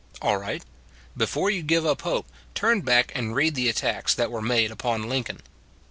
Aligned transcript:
All 0.19 0.37
right. 0.37 0.63
Before 1.15 1.51
you 1.51 1.61
give 1.61 1.85
up 1.85 2.01
hope, 2.01 2.25
turn 2.55 2.81
back 2.81 3.11
and 3.13 3.35
read 3.35 3.53
the 3.53 3.69
attacks 3.69 4.15
that 4.15 4.31
were 4.31 4.41
made 4.41 4.71
upon 4.71 5.07
Lincoln. 5.07 5.41